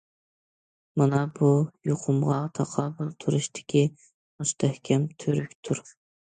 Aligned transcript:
مانا 1.01 1.19
بۇ، 1.39 1.49
يۇقۇمغا 1.89 2.39
تاقابىل 2.61 3.13
تۇرۇشتىكى 3.27 3.87
مۇستەھكەم 4.01 5.09
تۈۋرۈكتۇر. 5.25 5.87